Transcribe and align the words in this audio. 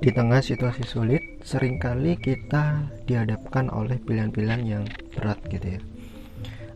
Di 0.00 0.08
tengah 0.16 0.40
situasi 0.40 0.80
sulit, 0.88 1.44
sering 1.44 1.76
kali 1.76 2.16
kita 2.16 2.88
dihadapkan 3.04 3.68
oleh 3.68 4.00
pilihan-pilihan 4.00 4.62
yang 4.64 4.84
berat 5.12 5.36
gitu 5.52 5.76
ya. 5.76 5.80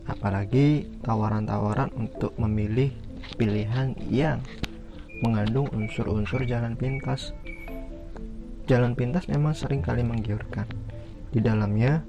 Apalagi 0.05 0.85
tawaran-tawaran 1.01 1.89
untuk 1.97 2.37
memilih 2.37 2.93
pilihan 3.33 3.97
yang 4.13 4.45
mengandung 5.25 5.65
unsur-unsur 5.73 6.45
jalan 6.45 6.77
pintas. 6.77 7.33
Jalan 8.69 8.93
pintas 8.93 9.25
memang 9.25 9.57
sering 9.57 9.81
kali 9.81 10.05
menggiurkan. 10.05 10.69
Di 11.33 11.41
dalamnya, 11.41 12.05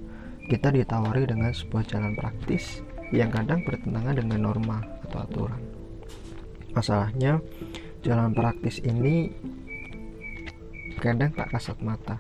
kita 0.53 0.69
ditawari 0.69 1.25
dengan 1.25 1.49
sebuah 1.49 1.97
jalan 1.97 2.13
praktis 2.13 2.85
yang 3.09 3.33
kadang 3.33 3.65
bertentangan 3.65 4.21
dengan 4.21 4.53
norma 4.53 4.85
atau 5.09 5.25
aturan. 5.25 5.65
Masalahnya, 6.77 7.41
jalan 8.05 8.37
praktis 8.37 8.85
ini 8.85 9.33
kadang 11.01 11.33
tak 11.33 11.53
kasat 11.53 11.79
mata. 11.81 12.17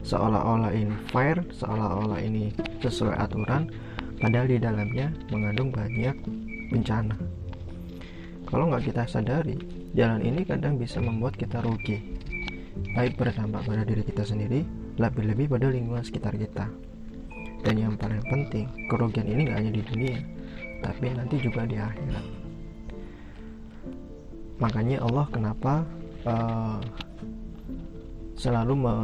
Seolah-olah 0.00 0.72
ini 0.72 0.94
fair 1.12 1.42
seolah-olah 1.52 2.20
ini 2.22 2.54
sesuai 2.80 3.16
aturan 3.20 3.68
padahal 4.16 4.48
di 4.48 4.58
dalamnya 4.60 5.12
mengandung 5.28 5.70
banyak 5.74 6.16
bencana. 6.70 7.16
Kalau 8.48 8.66
nggak 8.70 8.90
kita 8.90 9.06
sadari 9.06 9.58
jalan 9.94 10.22
ini 10.24 10.42
kadang 10.42 10.78
bisa 10.80 10.98
membuat 10.98 11.36
kita 11.36 11.62
rugi. 11.62 12.18
Baik 12.96 13.20
berdampak 13.20 13.66
pada 13.66 13.82
diri 13.84 14.02
kita 14.02 14.24
sendiri 14.24 14.64
lebih-lebih 14.96 15.52
pada 15.52 15.68
lingkungan 15.68 16.02
sekitar 16.02 16.34
kita. 16.34 16.66
Dan 17.60 17.76
yang 17.76 17.94
paling 18.00 18.24
penting 18.26 18.66
kerugian 18.88 19.28
ini 19.28 19.46
nggak 19.46 19.58
hanya 19.60 19.72
di 19.74 19.82
dunia 19.84 20.18
tapi 20.80 21.12
nanti 21.12 21.36
juga 21.38 21.68
di 21.68 21.76
akhirat. 21.76 22.26
Makanya 24.60 24.96
Allah 25.04 25.26
kenapa 25.32 25.84
uh, 26.24 26.76
selalu 28.40 28.72
me, 28.72 28.94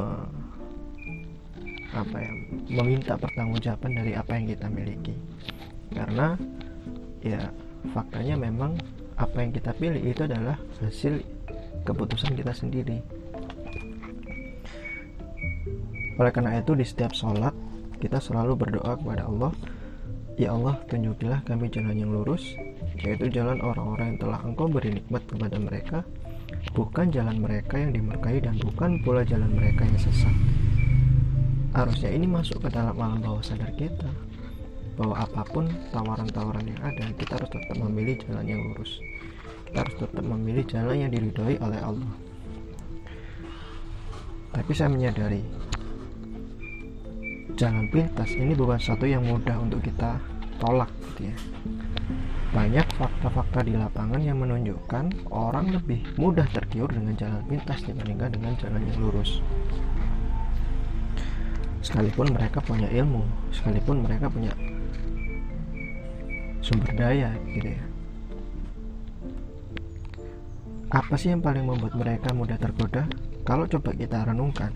apa 1.93 2.17
ya 2.17 2.33
meminta 2.73 3.21
pertanggungjawaban 3.21 3.93
dari 3.93 4.13
apa 4.17 4.33
yang 4.33 4.49
kita 4.49 4.67
miliki. 4.73 5.15
Karena 5.93 6.41
ya 7.21 7.53
faktanya 7.93 8.41
memang 8.41 8.81
apa 9.21 9.37
yang 9.45 9.53
kita 9.53 9.77
pilih 9.77 10.01
itu 10.01 10.25
adalah 10.25 10.57
hasil 10.81 11.21
keputusan 11.85 12.33
kita 12.33 12.57
sendiri. 12.57 13.05
Oleh 16.17 16.33
karena 16.33 16.57
itu 16.57 16.73
di 16.73 16.89
setiap 16.89 17.13
sholat 17.13 17.53
kita 18.01 18.17
selalu 18.17 18.57
berdoa 18.57 18.97
kepada 18.97 19.29
Allah 19.29 19.53
ya 20.37 20.53
Allah 20.53 20.81
tunjukilah 20.89 21.45
kami 21.49 21.69
jalan 21.73 21.97
yang 21.97 22.13
lurus 22.13 22.57
yaitu 23.01 23.29
jalan 23.33 23.61
orang-orang 23.61 24.17
yang 24.17 24.21
telah 24.21 24.41
engkau 24.45 24.69
beri 24.69 25.01
nikmat 25.01 25.25
kepada 25.25 25.57
mereka 25.57 25.99
bukan 26.77 27.09
jalan 27.09 27.41
mereka 27.41 27.81
yang 27.81 27.95
dimurkai 27.97 28.43
dan 28.43 28.61
bukan 28.61 29.01
pula 29.01 29.25
jalan 29.25 29.49
mereka 29.53 29.87
yang 29.87 29.99
sesat. 30.01 30.35
Harusnya 31.77 32.11
ini 32.13 32.27
masuk 32.29 32.65
ke 32.65 32.69
dalam 32.73 32.97
alam 32.97 33.21
bawah 33.21 33.45
sadar 33.45 33.73
kita 33.77 34.09
bahwa 34.97 35.21
apa 35.21 35.45
pun 35.53 35.69
tawaran-tawaran 35.93 36.65
yang 36.65 36.81
ada, 36.81 37.13
kita 37.21 37.37
harus 37.37 37.51
tetap 37.53 37.77
memilih 37.77 38.17
jalan 38.25 38.45
yang 38.49 38.61
lurus. 38.65 38.97
Kita 39.69 39.85
harus 39.85 39.97
tetap 40.01 40.25
memilih 40.25 40.65
jalan 40.65 40.97
yang 41.05 41.11
diridhoi 41.13 41.61
oleh 41.61 41.81
Allah. 41.85 42.13
Tapi 44.57 44.73
saya 44.73 44.89
menyadari 44.89 45.45
jalan 47.57 47.89
pintas 47.89 48.33
ini 48.37 48.53
bukan 48.53 48.77
satu 48.77 49.09
yang 49.09 49.25
mudah 49.25 49.57
untuk 49.57 49.81
kita 49.81 50.21
tolak 50.61 50.93
gitu 51.13 51.33
ya 51.33 51.37
banyak 52.57 52.89
fakta-fakta 52.97 53.69
di 53.69 53.77
lapangan 53.77 54.17
yang 54.17 54.41
menunjukkan 54.41 55.29
orang 55.29 55.77
lebih 55.77 56.01
mudah 56.17 56.49
tergiur 56.57 56.89
dengan 56.89 57.13
jalan 57.13 57.45
pintas 57.45 57.85
dibandingkan 57.85 58.33
dengan 58.33 58.57
jalan 58.57 58.81
yang 58.81 58.97
lurus. 58.97 59.45
Sekalipun 61.85 62.33
mereka 62.33 62.65
punya 62.65 62.89
ilmu, 62.89 63.29
sekalipun 63.53 64.09
mereka 64.09 64.33
punya 64.33 64.57
sumber 66.65 66.97
daya 66.97 67.37
gitu 67.53 67.77
ya. 67.77 67.85
Apa 70.97 71.21
sih 71.21 71.37
yang 71.37 71.45
paling 71.45 71.69
membuat 71.69 71.93
mereka 71.93 72.33
mudah 72.33 72.57
tergoda? 72.57 73.05
Kalau 73.45 73.69
coba 73.69 73.93
kita 73.93 74.33
renungkan, 74.33 74.73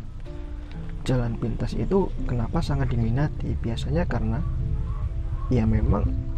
jalan 1.09 1.33
pintas 1.41 1.73
itu 1.73 2.13
kenapa 2.29 2.61
sangat 2.61 2.93
diminati? 2.93 3.57
Biasanya 3.57 4.05
karena 4.05 4.45
ya 5.49 5.65
memang 5.65 6.30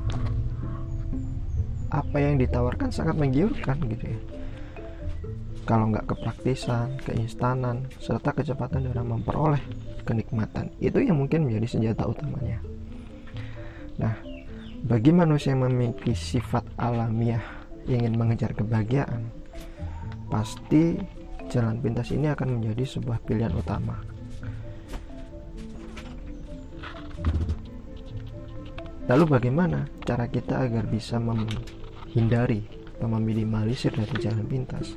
apa 1.92 2.16
yang 2.16 2.40
ditawarkan 2.40 2.88
sangat 2.88 3.20
menggiurkan 3.20 3.76
gitu 3.92 4.16
ya. 4.16 4.20
Kalau 5.62 5.92
nggak 5.92 6.10
kepraktisan, 6.10 6.98
keinstanan, 7.06 7.86
serta 8.02 8.34
kecepatan 8.34 8.82
dalam 8.90 9.14
memperoleh 9.14 9.62
kenikmatan. 10.02 10.72
Itu 10.82 10.98
yang 10.98 11.20
mungkin 11.20 11.46
menjadi 11.46 11.78
senjata 11.78 12.08
utamanya. 12.08 12.58
Nah 14.00 14.16
bagi 14.82 15.14
manusia 15.14 15.54
yang 15.54 15.68
memiliki 15.68 16.10
sifat 16.16 16.66
alamiah 16.74 17.44
ingin 17.86 18.18
mengejar 18.18 18.50
kebahagiaan 18.50 19.30
pasti 20.26 20.98
jalan 21.52 21.78
pintas 21.78 22.10
ini 22.10 22.32
akan 22.32 22.58
menjadi 22.58 22.98
sebuah 22.98 23.22
pilihan 23.22 23.54
utama. 23.54 24.00
Lalu 29.06 29.24
bagaimana 29.28 29.86
cara 30.06 30.24
kita 30.30 30.62
agar 30.62 30.88
bisa 30.88 31.20
hindari 32.12 32.62
atau 32.96 33.08
meminimalisir 33.08 33.90
dari 33.90 34.14
jalan 34.22 34.46
pintas. 34.46 34.94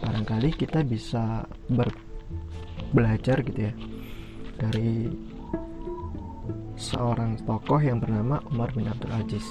Barangkali 0.00 0.56
kita 0.56 0.82
bisa 0.82 1.46
ber, 1.68 1.92
belajar 2.90 3.44
gitu 3.44 3.70
ya 3.70 3.74
dari 4.60 5.08
seorang 6.80 7.36
tokoh 7.44 7.80
yang 7.80 8.00
bernama 8.00 8.40
Umar 8.48 8.72
bin 8.72 8.88
Abdul 8.88 9.12
Aziz. 9.12 9.44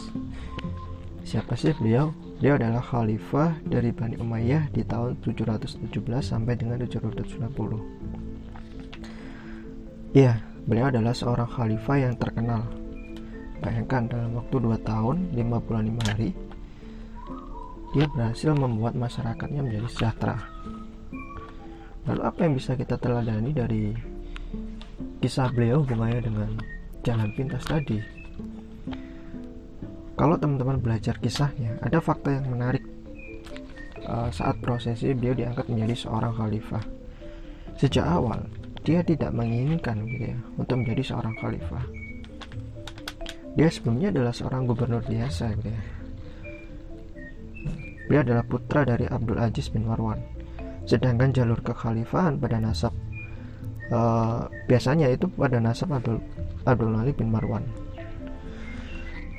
Siapa 1.24 1.54
sih 1.54 1.78
beliau? 1.78 2.10
Beliau 2.42 2.58
adalah 2.58 2.82
khalifah 2.82 3.62
dari 3.68 3.94
Bani 3.94 4.18
Umayyah 4.18 4.74
di 4.74 4.82
tahun 4.82 5.22
717 5.22 5.86
sampai 6.24 6.58
dengan 6.58 6.82
790 6.82 7.38
Iya, 10.18 10.42
beliau 10.66 10.90
adalah 10.90 11.14
seorang 11.14 11.46
khalifah 11.46 11.98
yang 12.02 12.18
terkenal. 12.18 12.66
Bayangkan 13.62 14.10
dalam 14.10 14.34
waktu 14.42 14.58
2 14.58 14.82
tahun 14.82 15.30
55 15.38 16.10
hari 16.10 16.34
dia 17.90 18.06
berhasil 18.06 18.54
membuat 18.54 18.94
masyarakatnya 18.94 19.66
menjadi 19.66 19.88
sejahtera. 19.90 20.38
Lalu 22.06 22.22
apa 22.22 22.40
yang 22.46 22.54
bisa 22.54 22.78
kita 22.78 22.96
teladani 23.02 23.50
dari 23.50 23.94
kisah 25.22 25.50
beliau 25.50 25.82
hubungannya 25.82 26.22
dengan 26.22 26.50
jalan 27.02 27.30
pintas 27.34 27.66
tadi? 27.66 27.98
Kalau 30.14 30.36
teman-teman 30.36 30.78
belajar 30.78 31.16
kisahnya, 31.18 31.80
ada 31.82 31.98
fakta 32.04 32.38
yang 32.38 32.52
menarik 32.52 32.84
uh, 34.06 34.30
saat 34.30 34.60
prosesi 34.60 35.16
beliau 35.16 35.34
diangkat 35.34 35.66
menjadi 35.72 36.06
seorang 36.06 36.34
khalifah. 36.36 36.84
Sejak 37.80 38.06
awal, 38.06 38.44
dia 38.84 39.00
tidak 39.02 39.32
menginginkan 39.32 40.04
gitu 40.06 40.36
ya 40.36 40.38
untuk 40.60 40.84
menjadi 40.84 41.16
seorang 41.16 41.34
khalifah. 41.40 41.86
Dia 43.56 43.72
sebelumnya 43.72 44.12
adalah 44.14 44.34
seorang 44.36 44.68
gubernur 44.68 45.02
biasa 45.08 45.56
gitu 45.58 45.72
ya 45.72 45.99
Beliau 48.10 48.26
adalah 48.26 48.42
putra 48.42 48.82
dari 48.82 49.06
Abdul 49.06 49.38
Aziz 49.38 49.70
bin 49.70 49.86
Marwan. 49.86 50.18
Sedangkan 50.90 51.30
jalur 51.30 51.62
kekhalifahan 51.62 52.42
pada 52.42 52.58
nasab 52.58 52.90
uh, 53.94 54.50
biasanya 54.66 55.14
itu 55.14 55.30
pada 55.30 55.62
nasab 55.62 55.94
Abdul 55.94 56.18
Abdul 56.66 56.90
Malik 56.90 57.22
bin 57.22 57.30
Marwan. 57.30 57.66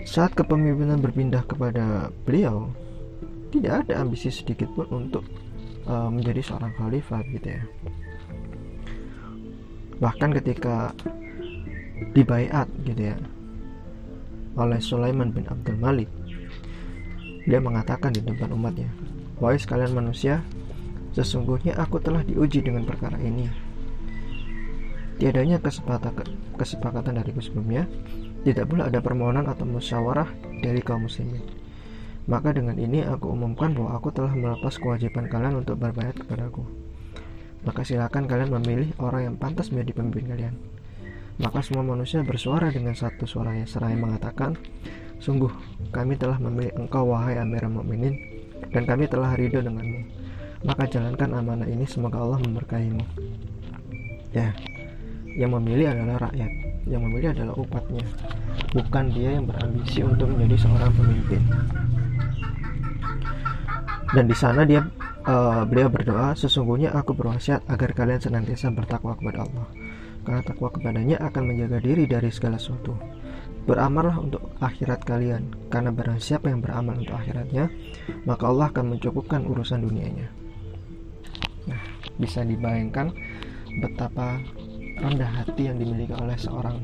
Saat 0.06 0.34
kepemimpinan 0.34 0.98
berpindah 1.02 1.44
kepada 1.44 2.08
beliau, 2.24 2.72
tidak 3.50 3.86
ada 3.86 4.06
ambisi 4.06 4.32
sedikit 4.32 4.70
pun 4.72 4.86
untuk 4.90 5.26
uh, 5.86 6.08
menjadi 6.08 6.40
seorang 6.40 6.72
khalifah 6.78 7.20
gitu 7.30 7.48
ya. 7.58 7.62
Bahkan 10.00 10.30
ketika 10.40 10.94
dibaiat 12.16 12.66
gitu 12.88 13.12
ya 13.12 13.16
oleh 14.56 14.80
Sulaiman 14.82 15.30
bin 15.30 15.46
Abdul 15.46 15.78
Malik 15.78 16.08
dia 17.44 17.60
mengatakan 17.60 18.12
di 18.12 18.20
depan 18.20 18.52
umatnya, 18.52 18.90
Wahai 19.40 19.56
sekalian 19.56 19.96
manusia, 19.96 20.44
sesungguhnya 21.16 21.72
aku 21.80 21.96
telah 21.96 22.20
diuji 22.20 22.60
dengan 22.60 22.84
perkara 22.84 23.16
ini. 23.20 23.48
Tiadanya 25.20 25.60
kesepakatan 26.56 27.16
dari 27.16 27.32
sebelumnya, 27.40 27.84
tidak 28.40 28.72
pula 28.72 28.88
ada 28.88 29.04
permohonan 29.04 29.48
atau 29.48 29.68
musyawarah 29.68 30.28
dari 30.64 30.80
kaum 30.80 31.04
muslimin. 31.04 31.44
Maka 32.28 32.52
dengan 32.52 32.76
ini 32.76 33.04
aku 33.04 33.32
umumkan 33.32 33.72
bahwa 33.72 33.96
aku 33.96 34.12
telah 34.12 34.32
melepas 34.32 34.76
kewajiban 34.76 35.28
kalian 35.28 35.60
untuk 35.60 35.80
berbayat 35.80 36.16
kepadaku. 36.20 36.64
Maka 37.64 37.84
silakan 37.84 38.24
kalian 38.24 38.48
memilih 38.60 38.96
orang 39.00 39.32
yang 39.32 39.36
pantas 39.36 39.68
menjadi 39.72 40.00
pemimpin 40.00 40.24
kalian. 40.28 40.54
Maka 41.40 41.64
semua 41.64 41.84
manusia 41.84 42.20
bersuara 42.20 42.68
dengan 42.68 42.92
satu 42.92 43.24
suara 43.24 43.56
yang 43.56 43.68
seraya 43.68 43.96
mengatakan, 43.96 44.56
Sungguh, 45.20 45.52
kami 45.92 46.16
telah 46.16 46.40
memilih 46.40 46.72
engkau 46.80 47.12
wahai 47.12 47.36
Amirul 47.36 47.76
Mukminin 47.76 48.16
dan 48.72 48.88
kami 48.88 49.04
telah 49.04 49.36
ridho 49.36 49.60
denganmu. 49.60 50.00
maka 50.60 50.84
jalankan 50.84 51.40
amanah 51.40 51.64
ini 51.64 51.88
semoga 51.88 52.20
Allah 52.20 52.36
memberkahimu 52.44 53.00
ya 54.36 54.52
yang 55.40 55.56
memilih 55.56 55.88
adalah 55.88 56.28
rakyat 56.28 56.52
yang 56.88 57.00
memilih 57.04 57.32
adalah 57.32 57.54
umatnya. 57.56 58.04
Bukan 58.70 59.04
dia 59.12 59.36
yang 59.36 59.44
berambisi 59.46 60.00
untuk 60.00 60.30
menjadi 60.30 60.56
seorang 60.66 60.92
pemimpin. 60.94 61.42
Dan 64.10 64.24
di 64.26 64.36
sana 64.36 64.66
dia 64.66 64.82
uh, 65.26 65.62
beliau 65.66 65.86
berdoa 65.86 66.34
sesungguhnya 66.34 66.90
aku 66.94 67.14
berwasiat 67.14 67.66
agar 67.70 67.90
kalian 67.94 68.20
senantiasa 68.22 68.74
bertakwa 68.74 69.14
kepada 69.14 69.46
Allah. 69.46 69.66
Karena 70.26 70.40
takwa 70.44 70.68
kepadanya 70.70 71.16
akan 71.30 71.42
menjaga 71.46 71.78
diri 71.78 72.04
dari 72.10 72.28
segala 72.30 72.58
sesuatu 72.58 73.19
beramallah 73.64 74.16
untuk 74.20 74.42
akhirat 74.60 75.04
kalian. 75.04 75.50
Karena 75.68 75.90
barang 75.92 76.20
siapa 76.20 76.48
yang 76.48 76.60
beramal 76.64 76.96
untuk 76.96 77.16
akhiratnya 77.16 77.68
maka 78.24 78.48
Allah 78.48 78.68
akan 78.72 78.96
mencukupkan 78.96 79.44
urusan 79.44 79.84
dunianya. 79.84 80.28
Nah 81.68 81.82
bisa 82.20 82.44
dibayangkan 82.44 83.12
betapa 83.80 84.40
rendah 85.00 85.30
hati 85.30 85.72
yang 85.72 85.80
dimiliki 85.80 86.12
oleh 86.12 86.36
seorang 86.36 86.76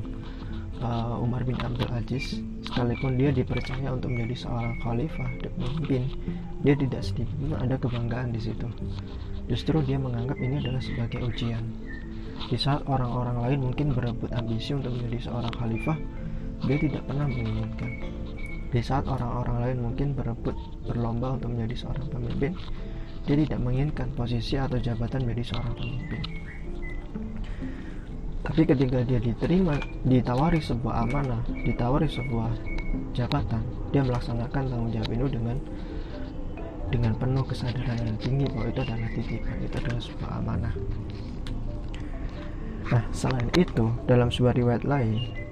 uh, 0.80 1.20
Umar 1.20 1.44
bin 1.44 1.56
Abdul 1.60 1.92
Aziz 1.92 2.40
sekalipun 2.64 3.20
dia 3.20 3.32
dipercaya 3.32 3.92
untuk 3.92 4.12
menjadi 4.12 4.48
seorang 4.48 4.74
khalifah 4.80 5.30
dan 5.40 5.52
pemimpin. 5.56 6.02
Dia 6.64 6.74
tidak 6.76 7.02
sedikit 7.04 7.36
pun 7.36 7.58
ada 7.60 7.76
kebanggaan 7.76 8.32
di 8.32 8.40
situ. 8.40 8.68
Justru 9.46 9.78
dia 9.84 10.00
menganggap 10.00 10.36
ini 10.40 10.58
adalah 10.58 10.82
sebagai 10.82 11.22
ujian. 11.22 11.62
Di 12.46 12.58
saat 12.60 12.84
orang-orang 12.84 13.42
lain 13.42 13.58
mungkin 13.70 13.96
berebut 13.96 14.28
ambisi 14.36 14.76
untuk 14.76 14.92
menjadi 14.92 15.30
seorang 15.30 15.52
khalifah 15.56 15.98
dia 16.64 16.76
tidak 16.80 17.02
pernah 17.04 17.28
menginginkan. 17.28 17.90
Di 18.72 18.80
saat 18.82 19.04
orang-orang 19.04 19.56
lain 19.62 19.78
mungkin 19.84 20.08
berebut 20.16 20.56
berlomba 20.84 21.36
untuk 21.36 21.52
menjadi 21.52 21.86
seorang 21.86 22.06
pemimpin 22.08 22.52
dia 23.26 23.36
tidak 23.42 23.58
menginginkan 23.58 24.08
posisi 24.14 24.54
atau 24.54 24.78
jabatan 24.78 25.26
menjadi 25.26 25.54
seorang 25.54 25.74
pemimpin. 25.74 26.22
Tapi 28.46 28.62
ketika 28.62 29.02
dia 29.02 29.18
diterima 29.18 29.74
ditawari 30.06 30.62
sebuah 30.62 31.02
amanah 31.02 31.42
ditawari 31.66 32.06
sebuah 32.06 32.54
jabatan 33.10 33.62
dia 33.90 34.06
melaksanakan 34.06 34.62
tanggung 34.70 34.92
jawab 34.94 35.10
itu 35.10 35.26
dengan 35.34 35.56
dengan 36.86 37.12
penuh 37.18 37.42
kesadaran 37.42 37.98
yang 37.98 38.18
tinggi 38.22 38.46
bahwa 38.46 38.70
itu 38.70 38.80
adalah 38.86 39.08
titipan 39.10 39.56
itu 39.58 39.76
adalah 39.82 40.02
sebuah 40.02 40.30
amanah. 40.38 40.74
Nah 42.86 43.04
selain 43.10 43.50
itu 43.58 43.86
dalam 44.06 44.30
sebuah 44.30 44.54
riwayat 44.54 44.86
lain 44.86 45.45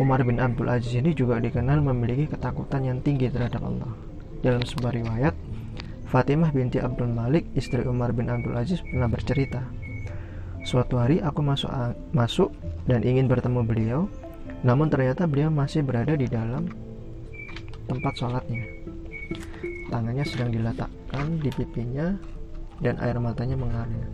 Umar 0.00 0.24
bin 0.24 0.40
Abdul 0.40 0.72
Aziz 0.72 0.96
ini 0.96 1.12
juga 1.12 1.36
dikenal 1.36 1.84
memiliki 1.84 2.32
ketakutan 2.32 2.88
yang 2.88 3.04
tinggi 3.04 3.28
terhadap 3.28 3.60
Allah 3.60 3.92
dalam 4.40 4.64
sebuah 4.64 4.96
riwayat 4.96 5.36
Fatimah 6.08 6.50
binti 6.50 6.80
Abdul 6.80 7.12
Malik 7.12 7.46
istri 7.52 7.84
Umar 7.84 8.16
bin 8.16 8.32
Abdul 8.32 8.56
Aziz 8.56 8.80
pernah 8.80 9.06
bercerita 9.12 9.60
Suatu 10.60 11.00
hari 11.00 11.24
aku 11.24 11.40
masuk 11.40 11.72
masuk 12.12 12.52
dan 12.84 13.00
ingin 13.00 13.24
bertemu 13.24 13.64
beliau, 13.64 14.00
namun 14.60 14.92
ternyata 14.92 15.24
beliau 15.24 15.48
masih 15.48 15.80
berada 15.80 16.12
di 16.12 16.28
dalam 16.28 16.68
tempat 17.88 18.12
sholatnya. 18.20 18.60
Tangannya 19.88 20.24
sedang 20.28 20.52
diletakkan 20.52 21.40
di 21.40 21.48
pipinya 21.48 22.12
dan 22.84 23.00
air 23.00 23.16
matanya 23.16 23.56
mengalir. 23.56 24.04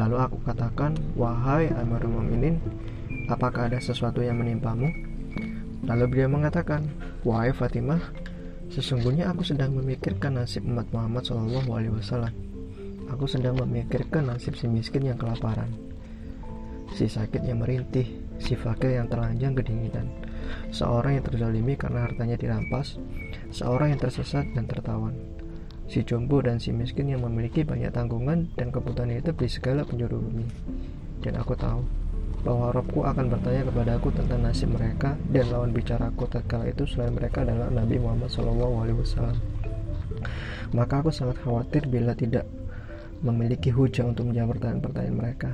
Lalu 0.00 0.16
aku 0.16 0.36
katakan, 0.48 0.96
"Wahai 1.12 1.68
Amirul 1.76 2.18
Mukminin, 2.18 2.56
apakah 3.30 3.70
ada 3.70 3.78
sesuatu 3.78 4.20
yang 4.20 4.42
menimpamu?" 4.42 4.90
Lalu 5.86 6.04
beliau 6.10 6.28
mengatakan, 6.28 6.84
"Wahai 7.24 7.54
Fatimah, 7.56 8.02
sesungguhnya 8.68 9.30
aku 9.32 9.46
sedang 9.46 9.72
memikirkan 9.72 10.36
nasib 10.36 10.66
umat 10.66 10.90
Muhammad 10.92 11.24
SAW." 11.24 12.34
Aku 13.10 13.26
sedang 13.26 13.58
memikirkan 13.58 14.30
nasib 14.30 14.54
si 14.54 14.70
miskin 14.70 15.02
yang 15.02 15.18
kelaparan, 15.18 15.66
si 16.94 17.10
sakit 17.10 17.42
yang 17.42 17.58
merintih, 17.58 18.06
si 18.38 18.54
fakir 18.54 18.94
yang 18.94 19.10
telanjang 19.10 19.50
kedinginan, 19.58 20.06
seorang 20.70 21.18
yang 21.18 21.26
terzalimi 21.26 21.74
karena 21.74 22.06
hartanya 22.06 22.38
dirampas, 22.38 23.02
seorang 23.50 23.94
yang 23.94 24.00
tersesat 24.00 24.46
dan 24.54 24.70
tertawan, 24.70 25.14
si 25.90 26.06
jombo 26.06 26.38
dan 26.38 26.62
si 26.62 26.70
miskin 26.70 27.10
yang 27.10 27.26
memiliki 27.26 27.66
banyak 27.66 27.90
tanggungan 27.90 28.46
dan 28.54 28.70
kebutuhan 28.70 29.10
hidup 29.10 29.34
di 29.34 29.50
segala 29.50 29.82
penjuru 29.82 30.22
bumi. 30.22 30.46
Dan 31.18 31.34
aku 31.34 31.58
tahu 31.58 31.82
bahwa 32.40 32.72
Robku 32.72 33.04
akan 33.04 33.28
bertanya 33.28 33.68
kepada 33.68 33.90
aku 34.00 34.08
tentang 34.16 34.40
nasib 34.40 34.72
mereka 34.72 35.16
dan 35.28 35.44
lawan 35.52 35.76
bicaraku 35.76 36.24
tatkala 36.24 36.68
itu 36.68 36.88
selain 36.88 37.12
mereka 37.12 37.44
adalah 37.44 37.68
Nabi 37.68 38.00
Muhammad 38.00 38.32
SAW. 38.32 39.36
Maka 40.72 40.94
aku 41.02 41.10
sangat 41.12 41.42
khawatir 41.42 41.84
bila 41.90 42.14
tidak 42.14 42.46
memiliki 43.20 43.68
hujah 43.68 44.08
untuk 44.08 44.32
menjawab 44.32 44.56
pertanyaan-pertanyaan 44.56 45.16
mereka. 45.16 45.50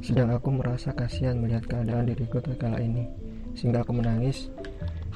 Sedang 0.00 0.32
aku 0.32 0.52
merasa 0.52 0.92
kasihan 0.92 1.36
melihat 1.36 1.64
keadaan 1.64 2.08
diriku 2.08 2.40
terkala 2.40 2.80
ini, 2.80 3.08
sehingga 3.56 3.84
aku 3.84 3.96
menangis, 3.96 4.52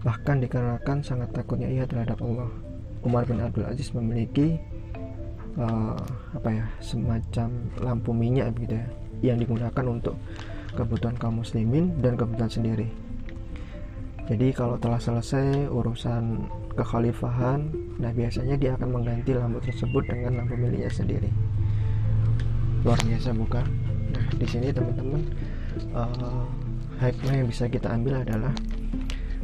bahkan 0.00 0.40
dikarenakan 0.40 1.04
sangat 1.04 1.28
takutnya 1.32 1.68
ia 1.68 1.84
terhadap 1.84 2.20
Allah. 2.24 2.48
Umar 3.04 3.24
bin 3.28 3.40
Abdul 3.40 3.68
Aziz 3.68 3.92
memiliki 3.94 4.58
uh, 5.60 5.96
apa 6.34 6.48
ya 6.50 6.64
semacam 6.82 7.48
lampu 7.78 8.10
minyak 8.10 8.52
begitu 8.56 8.80
ya, 8.80 8.88
yang 9.32 9.38
digunakan 9.38 9.84
untuk 9.86 10.16
kebutuhan 10.78 11.18
kaum 11.18 11.42
muslimin 11.42 11.98
dan 11.98 12.14
kebutuhan 12.14 12.46
sendiri. 12.46 12.86
Jadi 14.28 14.52
kalau 14.52 14.76
telah 14.76 15.00
selesai 15.00 15.72
urusan 15.72 16.46
kekhalifahan, 16.76 17.66
nah 17.96 18.12
biasanya 18.12 18.60
dia 18.60 18.76
akan 18.76 19.00
mengganti 19.00 19.32
lampu 19.34 19.58
tersebut 19.64 20.04
dengan 20.06 20.44
lampu 20.44 20.54
miliknya 20.54 20.92
sendiri. 20.92 21.32
Luar 22.86 23.00
biasa 23.02 23.34
bukan? 23.34 23.66
Nah 24.14 24.26
di 24.36 24.46
sini 24.46 24.68
teman-teman 24.70 25.22
uh, 25.96 26.44
hikmah 27.00 27.34
yang 27.40 27.48
bisa 27.48 27.66
kita 27.66 27.88
ambil 27.88 28.20
adalah 28.20 28.52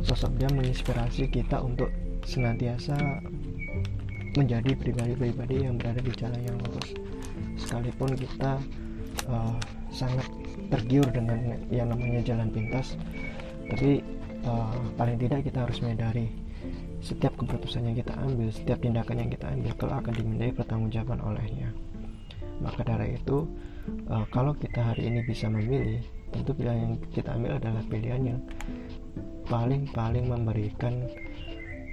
sosok 0.05 0.37
dia 0.37 0.53
menginspirasi 0.53 1.33
kita 1.33 1.65
untuk 1.65 1.89
senantiasa 2.29 2.95
menjadi 4.37 4.77
pribadi-pribadi 4.77 5.65
yang 5.65 5.81
berada 5.81 6.05
di 6.05 6.13
jalan 6.13 6.41
yang 6.45 6.61
lurus. 6.61 6.93
Sekalipun 7.57 8.13
kita 8.21 8.61
uh, 9.33 9.57
sangat 9.89 10.29
tergiur 10.69 11.07
dengan 11.13 11.59
yang 11.69 11.91
namanya 11.93 12.21
jalan 12.25 12.49
pintas. 12.51 12.97
Tapi 13.69 14.05
uh, 14.45 14.77
paling 14.97 15.17
tidak 15.21 15.45
kita 15.45 15.65
harus 15.65 15.81
menyadari 15.81 16.29
setiap 17.05 17.37
keputusan 17.37 17.85
yang 17.85 17.97
kita 18.01 18.17
ambil 18.17 18.49
setiap 18.49 18.81
tindakan 18.81 19.17
yang 19.21 19.31
kita 19.33 19.47
ambil 19.53 19.73
kelak 19.77 19.99
akan 20.05 20.15
dimintai 20.17 20.53
pertanggungjawaban 20.57 21.21
olehnya. 21.21 21.69
Maka 22.65 22.81
dari 22.87 23.21
itu 23.21 23.45
uh, 24.09 24.25
kalau 24.33 24.57
kita 24.57 24.81
hari 24.81 25.13
ini 25.13 25.21
bisa 25.29 25.53
memilih 25.53 26.01
tentu 26.33 26.57
pilihan 26.57 26.79
yang 26.81 26.95
kita 27.13 27.37
ambil 27.37 27.61
adalah 27.61 27.83
pilihan 27.87 28.23
yang 28.25 28.41
paling-paling 29.45 30.25
memberikan 30.25 31.05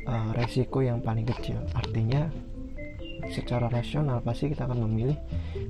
uh, 0.07 0.31
resiko 0.39 0.79
yang 0.79 1.03
paling 1.03 1.27
kecil. 1.27 1.59
Artinya 1.75 2.31
secara 3.29 3.67
rasional 3.67 4.23
pasti 4.23 4.49
kita 4.49 4.65
akan 4.65 4.87
memilih 4.87 5.19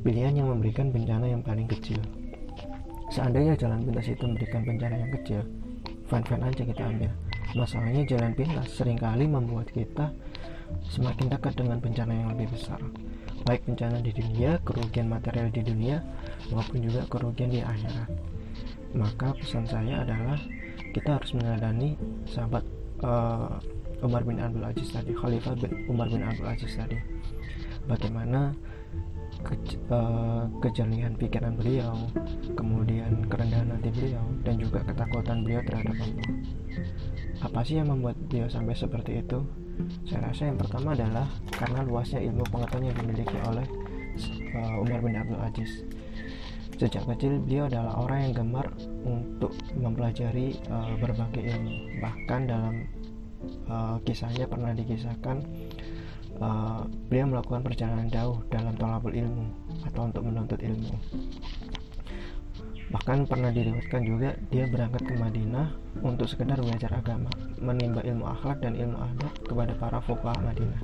pilihan 0.05 0.37
yang 0.37 0.47
memberikan 0.53 0.93
bencana 0.93 1.27
yang 1.27 1.43
paling 1.43 1.67
kecil 1.67 1.99
seandainya 3.11 3.53
jalan 3.59 3.83
pintas 3.83 4.07
itu 4.07 4.23
memberikan 4.23 4.61
bencana 4.63 4.95
yang 4.95 5.11
kecil 5.21 5.41
fine-fine 6.07 6.43
aja 6.47 6.63
kita 6.63 6.83
ambil 6.87 7.11
masalahnya 7.53 8.03
jalan 8.07 8.31
pintas 8.31 8.67
sering 8.71 8.97
kali 8.97 9.27
membuat 9.27 9.67
kita 9.69 10.15
semakin 10.87 11.27
dekat 11.27 11.53
dengan 11.59 11.77
bencana 11.83 12.11
yang 12.15 12.31
lebih 12.31 12.47
besar 12.55 12.79
baik 13.45 13.65
bencana 13.65 13.97
di 14.01 14.11
dunia, 14.13 14.61
kerugian 14.61 15.09
material 15.09 15.49
di 15.49 15.61
dunia, 15.65 15.97
maupun 16.53 16.81
juga 16.85 17.05
kerugian 17.09 17.49
di 17.49 17.61
akhirat. 17.61 18.09
Maka 18.93 19.33
pesan 19.39 19.65
saya 19.65 20.03
adalah 20.03 20.37
kita 20.91 21.17
harus 21.17 21.31
meneladani 21.33 21.95
sahabat 22.27 22.63
uh, 23.01 23.57
Umar 24.03 24.25
bin 24.27 24.41
Abdul 24.41 24.65
Aziz 24.65 24.91
tadi, 24.91 25.15
Khalifah 25.15 25.55
bin 25.57 25.71
Umar 25.87 26.11
bin 26.11 26.21
Abdul 26.21 26.47
Aziz 26.49 26.73
tadi. 26.75 26.97
Bagaimana 27.87 28.53
ke, 29.41 29.53
uh, 29.91 30.45
kejernihan 30.61 31.13
pikiran 31.17 31.53
beliau, 31.57 31.93
kemudian 32.53 33.25
kerendahan 33.27 33.73
hati 33.73 33.89
beliau, 33.91 34.25
dan 34.45 34.55
juga 34.61 34.79
ketakutan 34.85 35.43
beliau 35.43 35.61
terhadap 35.65 35.95
Allah. 35.97 36.29
Apa 37.41 37.59
sih 37.65 37.81
yang 37.81 37.89
membuat 37.89 38.17
beliau 38.29 38.47
sampai 38.47 38.77
seperti 38.77 39.25
itu? 39.25 39.41
Saya 40.05 40.29
rasa 40.29 40.49
yang 40.49 40.61
pertama 40.61 40.93
adalah 40.93 41.25
karena 41.49 41.81
luasnya 41.81 42.21
ilmu 42.21 42.45
pengetahuan 42.53 42.93
yang 42.93 42.97
dimiliki 43.01 43.37
oleh 43.49 43.65
uh, 44.53 44.81
Umar 44.81 44.99
bin 45.01 45.17
Abdul 45.17 45.41
Aziz. 45.41 45.71
Sejak 46.77 47.05
kecil 47.05 47.37
beliau 47.45 47.69
adalah 47.69 47.93
orang 48.01 48.19
yang 48.25 48.33
gemar 48.41 48.67
untuk 49.05 49.53
mempelajari 49.77 50.57
uh, 50.69 50.97
berbagai 50.97 51.45
ilmu. 51.45 52.01
Bahkan 52.01 52.41
dalam 52.49 52.73
uh, 53.69 53.97
kisahnya 54.01 54.49
pernah 54.49 54.73
dikisahkan 54.73 55.45
uh, 56.41 56.81
beliau 57.07 57.29
melakukan 57.29 57.61
perjalanan 57.61 58.09
jauh 58.09 58.41
dalam 58.49 58.73
tolabul 58.75 59.13
ilmu 59.13 59.45
atau 59.87 60.09
untuk 60.09 60.23
menuntut 60.25 60.59
ilmu. 60.59 60.91
Bahkan 62.91 63.23
pernah 63.23 63.55
diriwayatkan 63.55 64.01
juga 64.03 64.35
dia 64.51 64.67
berangkat 64.67 65.07
ke 65.07 65.13
Madinah 65.15 65.71
untuk 66.03 66.27
sekedar 66.27 66.59
belajar 66.59 66.91
agama 66.91 67.31
menimba 67.55 68.03
ilmu 68.03 68.27
akhlak 68.27 68.59
dan 68.59 68.75
ilmu 68.75 68.99
adab 68.99 69.31
kepada 69.47 69.73
para 69.79 69.99
fuqaha 70.03 70.35
Madinah. 70.43 70.81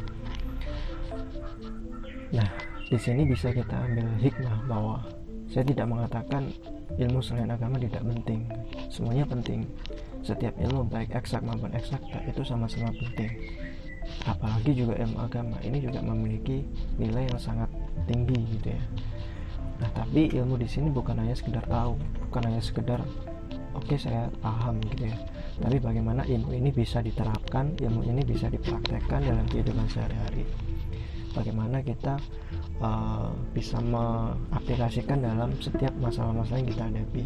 Nah 2.31 2.49
di 2.87 2.95
sini 2.95 3.27
bisa 3.27 3.51
kita 3.51 3.75
ambil 3.75 4.07
hikmah 4.23 4.57
bahwa 4.71 5.03
saya 5.51 5.67
tidak 5.67 5.87
mengatakan 5.91 6.47
ilmu 6.95 7.19
selain 7.19 7.51
agama 7.51 7.75
tidak 7.75 7.99
penting. 8.07 8.47
Semuanya 8.87 9.27
penting. 9.27 9.67
Setiap 10.23 10.55
ilmu 10.59 10.87
baik 10.87 11.11
eksak 11.11 11.43
maupun 11.43 11.75
eksakta 11.75 12.23
itu 12.23 12.39
sama-sama 12.47 12.91
penting 12.95 13.31
apalagi 14.25 14.71
juga 14.73 14.97
ilmu 14.99 15.17
agama 15.19 15.57
ini 15.63 15.77
juga 15.79 15.99
memiliki 16.03 16.63
nilai 16.99 17.29
yang 17.29 17.39
sangat 17.39 17.69
tinggi 18.07 18.37
gitu 18.57 18.73
ya. 18.73 18.83
Nah 19.77 19.89
tapi 19.93 20.33
ilmu 20.33 20.57
di 20.57 20.67
sini 20.67 20.89
bukan 20.89 21.21
hanya 21.21 21.37
sekedar 21.37 21.63
tahu 21.69 21.95
bukan 22.29 22.41
hanya 22.49 22.61
sekedar 22.61 22.99
oke 23.77 23.85
okay, 23.85 23.97
saya 23.97 24.27
paham 24.41 24.81
gitu 24.93 25.09
ya. 25.09 25.17
Tapi 25.57 25.77
bagaimana 25.81 26.21
ilmu 26.25 26.53
ini 26.53 26.69
bisa 26.69 27.01
diterapkan 27.01 27.77
ilmu 27.81 28.05
ini 28.05 28.21
bisa 28.21 28.49
dipraktekkan 28.49 29.25
dalam 29.25 29.45
kehidupan 29.49 29.89
sehari-hari. 29.89 30.45
Bagaimana 31.37 31.85
kita 31.85 32.17
uh, 32.81 33.29
bisa 33.53 33.77
mengaplikasikan 33.77 35.21
dalam 35.21 35.53
setiap 35.61 35.93
masalah-masalah 36.01 36.65
yang 36.65 36.69
kita 36.73 36.83
hadapi. 36.89 37.23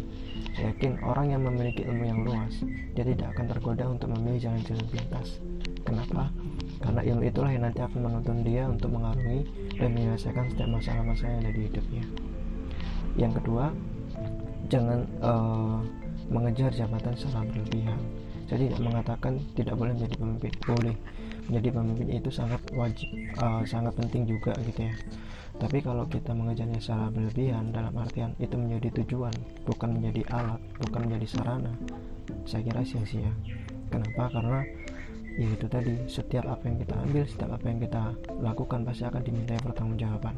Saya 0.52 0.68
yakin 0.76 1.00
orang 1.00 1.32
yang 1.32 1.42
memiliki 1.48 1.88
ilmu 1.88 2.04
yang 2.04 2.20
luas 2.28 2.60
dia 2.92 3.08
tidak 3.08 3.32
akan 3.32 3.46
tergoda 3.48 3.84
untuk 3.88 4.12
memilih 4.12 4.52
jalan-jalan 4.52 4.86
pintas. 4.92 5.40
Kenapa 5.88 6.28
karena 6.82 7.00
ilmu 7.06 7.22
itulah 7.24 7.50
yang 7.54 7.64
nanti 7.64 7.80
akan 7.80 8.00
menuntun 8.02 8.42
dia 8.42 8.66
untuk 8.66 8.90
mengarungi 8.90 9.46
dan 9.78 9.88
menyelesaikan 9.94 10.50
setiap 10.50 10.68
masalah-masalah 10.68 11.30
yang 11.30 11.40
ada 11.46 11.52
di 11.54 11.62
hidupnya. 11.70 12.04
Yang 13.14 13.32
kedua 13.40 13.64
jangan 14.68 15.06
uh, 15.22 15.78
mengejar 16.28 16.74
jabatan 16.74 17.14
secara 17.14 17.46
berlebihan. 17.46 17.98
Saya 18.50 18.68
tidak 18.68 18.80
mengatakan 18.82 19.32
tidak 19.54 19.74
boleh 19.78 19.94
menjadi 19.94 20.14
pemimpin. 20.18 20.52
Boleh. 20.66 20.96
Menjadi 21.48 21.68
pemimpin 21.74 22.08
itu 22.12 22.30
sangat 22.30 22.60
wajib 22.74 23.08
uh, 23.38 23.62
sangat 23.64 23.94
penting 23.96 24.26
juga 24.26 24.52
gitu 24.66 24.90
ya. 24.90 24.94
Tapi 25.56 25.78
kalau 25.84 26.08
kita 26.10 26.34
mengejarnya 26.34 26.82
secara 26.82 27.06
berlebihan 27.12 27.70
dalam 27.70 27.94
artian 27.94 28.34
itu 28.42 28.58
menjadi 28.58 28.88
tujuan 29.02 29.34
bukan 29.62 29.94
menjadi 29.94 30.26
alat 30.34 30.58
bukan 30.82 31.06
menjadi 31.06 31.26
sarana 31.38 31.72
saya 32.46 32.62
kira 32.66 32.82
sia-sia. 32.82 33.30
Kenapa? 33.92 34.32
Karena 34.32 34.60
ya 35.36 35.48
itu 35.48 35.66
tadi. 35.68 35.94
Setiap 36.08 36.44
apa 36.48 36.68
yang 36.68 36.76
kita 36.80 36.94
ambil 36.98 37.24
setiap 37.24 37.50
apa 37.56 37.66
yang 37.68 37.78
kita 37.80 38.02
lakukan 38.40 38.80
pasti 38.84 39.04
akan 39.08 39.22
dimintai 39.24 39.58
pertanggungjawaban. 39.60 40.34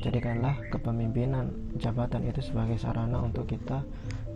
Jadikanlah 0.00 0.54
kepemimpinan 0.72 1.52
jabatan 1.80 2.26
itu 2.28 2.40
sebagai 2.44 2.76
sarana 2.76 3.22
untuk 3.22 3.48
kita 3.48 3.84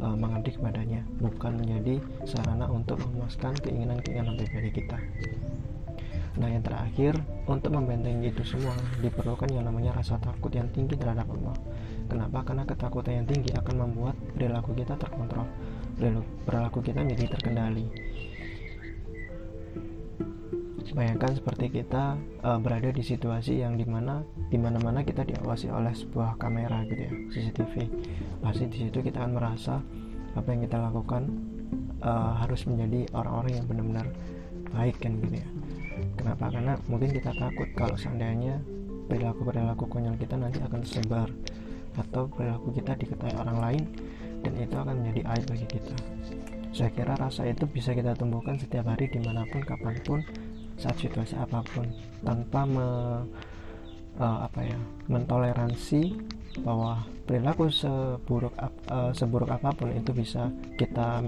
uh, 0.01 0.17
mengabdi 0.17 0.57
kepadanya 0.57 1.05
bukan 1.21 1.61
menjadi 1.61 2.01
sarana 2.25 2.67
untuk 2.69 3.01
memuaskan 3.05 3.57
keinginan-keinginan 3.61 4.37
pribadi 4.41 4.71
kita. 4.83 4.99
Nah 6.41 6.49
yang 6.49 6.63
terakhir 6.63 7.19
untuk 7.51 7.75
membentengi 7.75 8.31
itu 8.31 8.47
semua 8.47 8.73
diperlukan 9.03 9.51
yang 9.51 9.67
namanya 9.67 9.99
rasa 9.99 10.17
takut 10.23 10.55
yang 10.55 10.71
tinggi 10.71 10.95
terhadap 10.95 11.27
Allah. 11.29 11.57
Kenapa? 12.07 12.43
Karena 12.43 12.65
ketakutan 12.67 13.23
yang 13.23 13.27
tinggi 13.27 13.51
akan 13.55 13.87
membuat 13.87 14.19
perilaku 14.35 14.75
kita 14.75 14.99
terkontrol 14.99 15.47
perilaku 16.49 16.81
kita 16.81 17.05
menjadi 17.05 17.37
terkendali 17.37 17.85
bayangkan 20.91 21.39
seperti 21.39 21.71
kita 21.71 22.19
uh, 22.43 22.59
berada 22.59 22.91
di 22.91 23.03
situasi 23.05 23.63
yang 23.63 23.79
di 23.79 23.87
mana 23.87 24.27
di 24.51 24.59
mana-mana 24.59 25.07
kita 25.07 25.23
diawasi 25.23 25.71
oleh 25.71 25.95
sebuah 25.95 26.35
kamera 26.41 26.83
gitu 26.89 27.03
ya 27.07 27.13
CCTV 27.31 27.75
pasti 28.43 28.65
di 28.67 28.77
situ 28.89 28.99
kita 28.99 29.23
akan 29.23 29.33
merasa 29.39 29.79
apa 30.35 30.49
yang 30.51 30.67
kita 30.67 30.79
lakukan 30.79 31.31
uh, 32.03 32.39
harus 32.43 32.67
menjadi 32.67 33.07
orang-orang 33.15 33.53
yang 33.63 33.67
benar-benar 33.67 34.07
baik 34.71 34.97
kan 35.03 35.19
gitu 35.19 35.43
ya. 35.43 35.49
Kenapa? 36.15 36.49
Karena 36.49 36.75
mungkin 36.87 37.11
kita 37.13 37.35
takut 37.35 37.69
kalau 37.75 37.97
seandainya 37.99 38.63
perilaku 39.11 39.43
perilaku 39.43 39.85
konyol 39.91 40.15
kita 40.17 40.39
nanti 40.39 40.63
akan 40.63 40.87
tersebar 40.87 41.29
atau 41.99 42.31
perilaku 42.31 42.71
kita 42.71 42.95
diketahui 42.95 43.35
orang 43.35 43.59
lain 43.59 43.85
dan 44.47 44.53
itu 44.57 44.77
akan 44.79 44.95
menjadi 45.03 45.21
aib 45.35 45.45
bagi 45.51 45.67
kita 45.67 45.97
saya 46.71 46.91
kira 46.95 47.19
rasa 47.19 47.47
itu 47.51 47.67
bisa 47.67 47.91
kita 47.91 48.15
tumbuhkan 48.15 48.55
setiap 48.55 48.87
hari 48.87 49.11
di 49.11 49.19
mana 49.19 49.43
pun 49.51 49.63
kapan 49.63 49.97
pun 50.07 50.21
saat 50.79 50.97
situasi 50.97 51.35
apa 51.37 51.61
pun. 51.75 51.87
Tanpa 52.23 52.63
me, 52.63 52.89
uh, 54.17 54.39
apa 54.47 54.61
ya 54.63 54.79
mentoleransi 55.11 56.15
bahwa 56.63 57.07
perilaku 57.27 57.71
seburuk 57.71 58.55
uh, 58.91 59.15
seburuk 59.15 59.51
apa 59.51 59.71
pun 59.75 59.95
itu 59.95 60.11
bisa 60.15 60.51
kita 60.79 61.27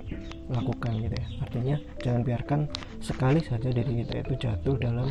lakukan 0.51 0.93
gitu 1.03 1.15
ya. 1.15 1.27
Artinya 1.43 1.77
jangan 2.03 2.23
biarkan 2.23 2.61
sekali 3.03 3.41
saja 3.43 3.71
diri 3.71 4.03
kita 4.07 4.23
itu 4.23 4.33
jatuh 4.39 4.75
dalam 4.79 5.11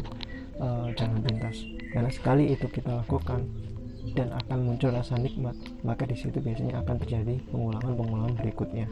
uh, 0.64 0.88
jalan 0.96 1.20
pintas. 1.24 1.64
Karena 1.92 2.12
sekali 2.12 2.56
itu 2.56 2.72
kita 2.72 3.04
lakukan 3.04 3.44
dan 4.18 4.34
akan 4.34 4.66
muncul 4.66 4.90
rasa 4.90 5.16
nikmat 5.16 5.54
maka 5.86 6.10
di 6.10 6.18
situ 6.18 6.42
biasanya 6.42 6.82
akan 6.82 6.96
terjadi 7.06 7.38
pengulangan-pengulangan 7.54 8.34
berikutnya 8.42 8.90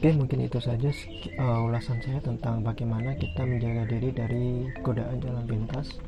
Oke 0.00 0.16
mungkin 0.16 0.48
itu 0.48 0.56
saja 0.56 0.88
uh, 1.36 1.60
ulasan 1.60 2.00
saya 2.00 2.24
tentang 2.24 2.64
bagaimana 2.64 3.12
kita 3.20 3.44
menjaga 3.44 3.84
diri 3.84 4.08
dari 4.08 4.64
godaan 4.80 5.20
jalan 5.20 5.44
pintas 5.44 6.00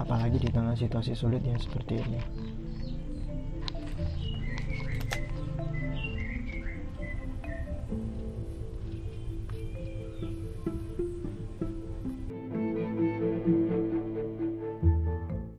apalagi 0.00 0.40
di 0.40 0.48
tengah 0.48 0.72
situasi 0.72 1.12
sulit 1.12 1.44
yang 1.44 1.60
seperti 1.60 2.00
ini 2.00 2.24